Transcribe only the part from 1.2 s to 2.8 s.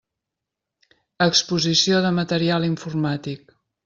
Exposició de material